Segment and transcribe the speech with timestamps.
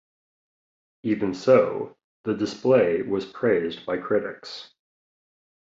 [1.03, 4.71] Even so, the display was praised by critics.